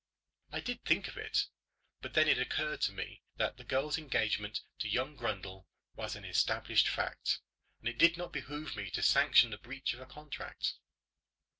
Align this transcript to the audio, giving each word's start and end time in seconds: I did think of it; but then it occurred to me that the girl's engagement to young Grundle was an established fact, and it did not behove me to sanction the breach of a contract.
I 0.51 0.61
did 0.61 0.83
think 0.83 1.07
of 1.09 1.15
it; 1.17 1.45
but 2.01 2.15
then 2.15 2.27
it 2.27 2.39
occurred 2.39 2.81
to 2.81 2.91
me 2.91 3.21
that 3.35 3.57
the 3.57 3.63
girl's 3.63 3.99
engagement 3.99 4.61
to 4.79 4.89
young 4.89 5.15
Grundle 5.15 5.67
was 5.93 6.15
an 6.15 6.25
established 6.25 6.87
fact, 6.87 7.39
and 7.81 7.87
it 7.87 7.99
did 7.99 8.17
not 8.17 8.33
behove 8.33 8.75
me 8.75 8.89
to 8.89 9.03
sanction 9.03 9.51
the 9.51 9.59
breach 9.59 9.93
of 9.93 9.99
a 9.99 10.07
contract. 10.07 10.73